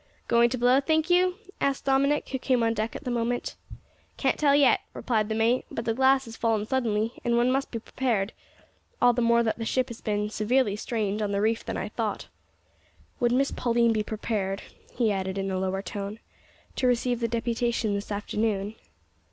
"Going 0.27 0.49
to 0.49 0.57
blow, 0.57 0.79
think 0.81 1.11
you?" 1.11 1.35
asked 1.59 1.85
Dominick, 1.85 2.29
who 2.29 2.39
came 2.39 2.63
on 2.63 2.73
deck 2.73 2.95
at 2.95 3.03
the 3.03 3.11
moment. 3.11 3.55
"Can't 4.17 4.39
tell 4.39 4.55
yet," 4.55 4.79
replied 4.95 5.29
the 5.29 5.35
mate, 5.35 5.63
"but 5.69 5.85
the 5.85 5.93
glass 5.93 6.25
has 6.25 6.35
fallen 6.35 6.65
suddenly, 6.65 7.19
and 7.23 7.37
one 7.37 7.51
must 7.51 7.69
be 7.69 7.77
prepared, 7.77 8.33
all 8.99 9.13
the 9.13 9.21
more 9.21 9.43
that 9.43 9.59
the 9.59 9.63
ship 9.63 9.89
has 9.89 10.01
been 10.01 10.21
more 10.21 10.29
severely 10.31 10.75
strained 10.75 11.21
on 11.21 11.31
the 11.33 11.39
reef 11.39 11.63
than 11.63 11.77
I 11.77 11.83
had 11.83 11.95
thought. 11.95 12.29
Would 13.19 13.31
Miss 13.31 13.51
Pauline 13.51 13.93
be 13.93 14.01
prepared," 14.01 14.63
he 14.95 15.11
added 15.11 15.37
in 15.37 15.51
a 15.51 15.59
lower 15.59 15.83
tone, 15.83 16.17
"to 16.77 16.87
receive 16.87 17.19
the 17.19 17.27
deputation 17.27 17.93
this 17.93 18.11
afternoon?" 18.11 18.73